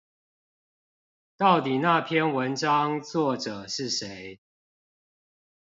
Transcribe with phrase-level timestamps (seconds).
[1.37, 4.39] 到底那篇文章作者是誰？